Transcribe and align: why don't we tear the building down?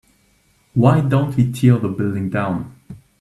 why 0.73 0.99
don't 0.99 1.37
we 1.37 1.51
tear 1.51 1.77
the 1.77 1.87
building 1.87 2.27
down? 2.27 2.75